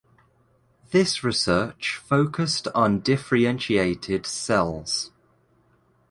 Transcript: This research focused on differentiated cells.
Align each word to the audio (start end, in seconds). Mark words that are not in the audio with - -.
This 0.89 1.23
research 1.23 1.97
focused 1.97 2.67
on 2.73 3.01
differentiated 3.01 4.25
cells. 4.25 5.11